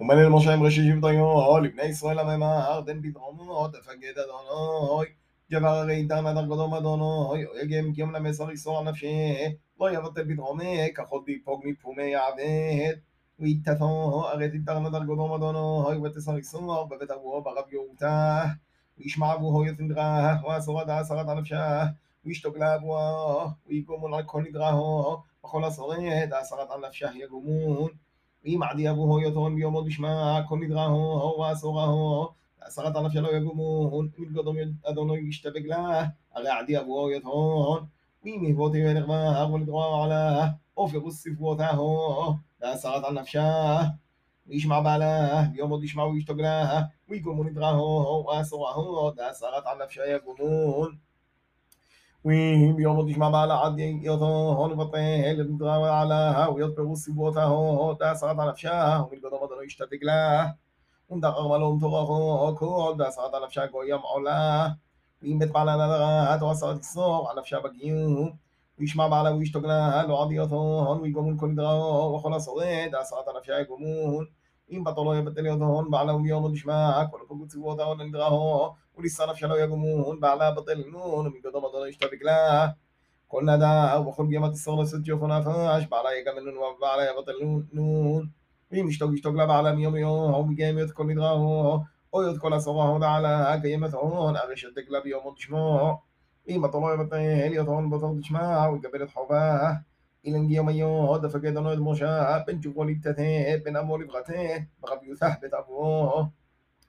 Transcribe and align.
ומלל 0.00 0.28
משה 0.28 0.54
עם 0.54 0.62
ראשי 0.62 0.80
שבטיו, 0.88 1.58
לבני 1.62 1.82
ישראל 1.82 2.18
הממהר, 2.18 2.82
תן 2.86 3.00
פתרונות, 3.02 3.72
תפקד 3.72 4.18
אדוני. 4.18 5.08
ג'בר 5.52 5.68
הרי 5.68 5.94
איתן 5.94 6.26
עד 6.26 6.36
ארגדום 6.36 6.74
אדוני, 6.74 7.44
יגם 7.62 7.92
קיום 7.92 8.12
למסר 8.12 8.50
איסור 8.50 8.78
על 8.78 8.84
נפשי, 8.84 9.34
לא 9.80 9.90
יבטל 9.90 10.34
פתרוני, 10.34 10.90
ככל 10.94 11.18
תיפוג 11.26 11.62
מפומי 11.64 12.02
יעבד. 12.02 12.94
ויתתו, 13.38 14.24
הרי 14.32 14.50
תיתרן 14.50 14.86
עד 14.86 14.94
ארגדום 14.94 15.32
אדוני, 15.32 15.98
ותסר 15.98 16.36
איסור 16.36 16.88
בבית 16.88 17.10
אבוהו 17.10 17.42
ברב 17.42 17.64
יהותה. 17.72 18.44
וישמע 18.98 19.34
אבוהו 19.34 19.66
יתנדרה, 19.66 20.36
ואסורת 20.48 20.88
עשרת 20.88 21.28
הנפשה. 21.28 21.84
וישתוק 22.24 22.56
לאבוהו, 22.56 23.48
ויגומון 23.66 24.14
על 24.14 24.22
כל 24.26 24.42
נדרהו, 24.42 25.16
וכל 25.44 25.64
השורד 25.64 26.32
עשרת 26.40 26.70
הנפשה 26.70 27.08
יגומון. 27.14 27.90
ואם 28.46 28.62
עדי 28.62 28.90
אבוהו 28.90 29.20
יתון 29.20 29.54
ביומו 29.54 29.82
דשמע, 29.82 30.40
כל 30.48 30.58
נדרהו, 30.58 31.40
ואסורהו, 31.40 32.28
ועשרת 32.60 32.96
הנפשה 32.96 33.20
לא 33.20 33.36
יגומון, 33.36 34.08
ומתגדום 34.18 34.56
אדוני 34.84 35.18
ישתבק 35.18 35.62
לה, 35.64 36.04
הרי 36.34 36.48
עדי 36.48 36.78
אבוהו 36.78 37.10
יתון. 37.10 37.84
ואם 38.24 38.44
יבותי 38.48 38.86
ונרמר 38.86 39.50
ונדרוע 39.54 40.04
עלה, 40.04 40.48
אופר 40.76 41.04
וספרותהו, 41.04 42.34
ועשרת 42.60 43.04
הנפשה. 43.04 43.80
וישמע 44.46 44.80
בעלה, 44.80 45.42
ביומו 45.52 45.78
דשמע 45.78 46.04
וישתוק 46.04 46.38
לה, 46.38 46.80
ויגומו 47.08 47.44
נדרהו, 47.44 48.26
ואסורהו, 48.26 49.12
ועשרת 49.16 49.64
הנפשה 49.66 50.02
יגומון. 50.06 50.96
ويم 52.23 52.79
يوم 52.79 53.07
تجمع 53.11 53.29
بالا 53.29 53.53
عدي 53.53 54.05
يوتو 54.05 54.25
هون 54.25 54.73
بطيه 54.75 55.31
لم 55.33 55.57
تغاب 55.57 55.83
علىها 55.83 56.47
ويط 56.47 56.77
بغص 56.79 57.09
بوتها 57.09 57.93
داس 57.93 58.19
سقط 58.19 58.39
على 58.39 58.49
نفشها 58.51 58.99
والقدم 58.99 59.45
ضلوا 59.47 59.63
يشتتك 59.63 59.99
لها 60.03 60.57
ومدق 61.09 61.37
أغملهم 61.37 61.79
تغاخو 61.79 62.55
كل 62.55 62.97
داس 62.97 63.15
سقط 63.15 63.35
على 63.35 63.45
نفشها 63.45 63.65
قويم 63.65 63.99
علا 64.15 64.75
ويم 65.23 65.39
بتقال 65.39 65.69
أنا 65.69 65.87
دغا 65.87 66.35
هتوسط 66.35 66.63
الصوغ 66.67 67.27
على 67.29 67.39
نفشها 67.39 67.59
بقيو 67.59 68.33
ويشمع 68.79 69.07
بعلى 69.07 69.29
ويشتق 69.29 69.59
لها 69.59 70.15
عدي 70.21 70.35
يوتو 70.35 70.55
هون 70.79 70.99
ويقومون 71.01 71.37
كل 71.37 71.55
دغا 71.55 71.73
وخلاص 72.05 72.49
داس 72.91 73.09
سقط 73.09 73.29
على 73.29 73.37
نفشها 73.39 73.59
يقومون 73.59 74.27
אם 74.70 74.84
בתור 74.84 75.04
לא 75.04 75.18
יבטל 75.18 75.46
יותו 75.46 75.82
בעלה 75.90 76.14
וביום 76.14 76.54
תשמע 76.54 77.04
כל 77.10 77.18
פגות 77.28 77.50
סיבותהו 77.50 77.94
נדראו 77.94 78.74
ולישא 78.98 79.22
נפשה 79.30 79.46
לא 79.46 79.60
יגומון 79.60 80.20
בעלה 80.20 80.50
בטל 80.50 80.82
נון 80.92 81.26
ומקדום 81.26 81.64
אדוני 81.64 81.88
ישתבק 81.88 82.22
לה 82.22 82.68
כל 83.28 83.42
נדר 83.42 84.08
וכל 84.08 84.26
גמת 84.30 84.52
ישראל 84.52 84.82
לשאת 84.82 85.06
יופו 85.06 85.26
נפש 85.26 85.86
בעלה 85.90 86.08
יגמל 86.20 86.50
נון 86.50 86.74
ובעלה 86.76 87.02
יבטל 87.10 87.32
נון 87.72 88.26
ואם 88.72 88.88
ישתוק 88.88 89.10
ישתוק 89.14 89.36
לה 89.36 89.46
בעלה 89.46 89.72
מיום 89.72 89.96
יום 89.96 90.34
ומגמת 90.34 90.90
כל 90.90 91.04
נדרהו 91.04 91.78
או 92.12 92.22
יות 92.22 92.38
כל 92.38 92.52
עשרה 92.52 92.88
הודעה 92.88 93.20
לה 93.20 93.60
קיימת 93.60 93.94
הון 93.94 94.36
הרי 94.36 94.56
שתק 94.56 94.88
לה 94.88 95.00
ביום 95.00 95.34
תשמו 95.36 95.98
אם 96.48 96.62
בתור 96.62 96.88
לא 96.88 96.94
יבטל 96.94 97.52
יותון 97.52 97.90
בתור 97.90 98.18
תשמע 98.20 98.70
ויקבל 98.72 99.02
את 99.02 99.10
חובה 99.10 99.72
ilangiyo 100.23 100.63
mayo 100.63 100.89
oda 101.13 101.29
fagedono 101.29 101.69
edmosha 101.73 102.09
pencho 102.45 102.69
bolitate 102.71 103.61
pena 103.63 103.83
molibate 103.83 104.67
rabiu 104.89 105.15
sahbet 105.17 105.53
abo 105.53 106.31